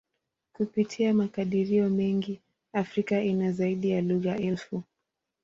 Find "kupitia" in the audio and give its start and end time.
0.53-1.13